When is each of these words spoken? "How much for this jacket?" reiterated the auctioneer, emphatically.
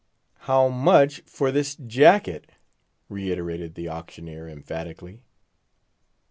"How 0.49 0.67
much 0.67 1.19
for 1.27 1.51
this 1.51 1.75
jacket?" 1.75 2.49
reiterated 3.07 3.75
the 3.75 3.87
auctioneer, 3.89 4.47
emphatically. 4.49 5.21